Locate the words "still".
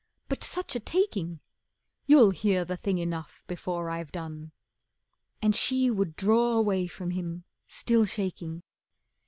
7.67-8.05